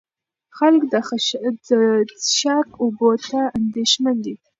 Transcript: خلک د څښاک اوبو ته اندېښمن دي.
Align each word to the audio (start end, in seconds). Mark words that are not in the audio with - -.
خلک 0.57 0.81
د 0.93 0.95
څښاک 2.23 2.67
اوبو 2.83 3.11
ته 3.27 3.41
اندېښمن 3.59 4.15
دي. 4.25 4.35